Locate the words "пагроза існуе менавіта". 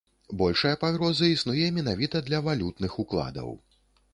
0.83-2.25